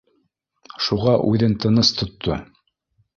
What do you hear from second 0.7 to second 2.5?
Шуға үҙен тыныс тотто